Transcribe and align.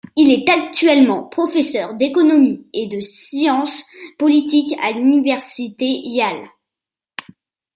Il 0.15 0.31
est 0.31 0.49
actuellement 0.49 1.25
professeur 1.27 1.93
d'économie 1.93 2.65
et 2.73 2.87
de 2.87 3.01
sciences 3.01 3.83
politiques 4.17 4.73
à 4.81 4.93
l'université 4.93 5.85
Yale. 5.85 6.47